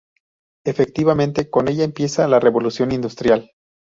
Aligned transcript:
Efectivamente, 0.65 1.51
con 1.51 1.67
ella 1.67 1.83
empieza 1.83 2.27
la 2.27 2.39
revolución 2.39 2.91
industrial. 2.91 3.51